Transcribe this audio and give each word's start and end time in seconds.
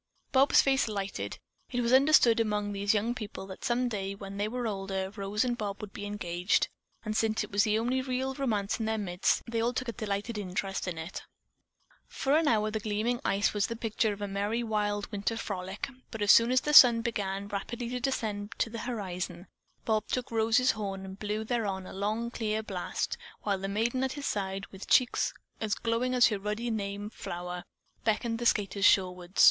Bob's 0.31 0.63
face 0.63 0.87
lighted. 0.87 1.37
It 1.69 1.81
was 1.81 1.93
understood 1.93 2.39
among 2.39 2.73
these 2.73 2.91
young 2.95 3.13
people 3.13 3.45
that 3.45 3.63
some 3.63 3.87
day, 3.87 4.15
when 4.15 4.37
they 4.37 4.47
were 4.47 4.65
older, 4.65 5.11
Rose 5.15 5.45
and 5.45 5.55
Bob 5.55 5.79
would 5.79 5.93
be 5.93 6.07
engaged, 6.07 6.69
and 7.05 7.15
since 7.15 7.43
it 7.43 7.51
was 7.51 7.65
the 7.65 7.77
only 7.77 8.01
real 8.01 8.33
romance 8.33 8.79
in 8.79 8.87
their 8.87 8.97
midst, 8.97 9.43
they 9.47 9.61
all 9.61 9.73
took 9.73 9.89
a 9.89 9.93
delighted 9.93 10.39
interest 10.39 10.87
in 10.87 10.97
it. 10.97 11.21
For 12.07 12.35
an 12.35 12.47
hour 12.47 12.71
the 12.71 12.79
gleaming 12.79 13.21
ice 13.23 13.53
was 13.53 13.67
the 13.67 13.75
picture 13.75 14.11
of 14.11 14.23
a 14.23 14.27
merry 14.27 14.63
mid 14.63 15.11
winter 15.11 15.37
frolic, 15.37 15.87
but, 16.09 16.23
as 16.23 16.31
soon 16.31 16.49
as 16.51 16.61
the 16.61 16.73
sun 16.73 17.01
began 17.01 17.47
rapidly 17.47 17.89
to 17.89 17.99
descend 17.99 18.53
to 18.57 18.71
the 18.71 18.79
horizon, 18.79 19.45
Bob 19.85 20.07
took 20.07 20.31
Rose's 20.31 20.71
horn 20.71 21.05
and 21.05 21.19
blew 21.19 21.43
thereon 21.43 21.85
a 21.85 21.93
long, 21.93 22.31
clear 22.31 22.63
blast, 22.63 23.19
while 23.43 23.59
the 23.59 23.67
maiden 23.67 24.03
at 24.03 24.13
his 24.13 24.25
side, 24.25 24.65
with 24.71 24.87
cheeks 24.87 25.31
as 25.59 25.75
glowing 25.75 26.15
as 26.15 26.25
her 26.29 26.39
ruddy 26.39 26.71
name 26.71 27.11
flower, 27.11 27.63
beckoned 28.03 28.39
the 28.39 28.47
skaters 28.47 28.83
shoreward. 28.83 29.39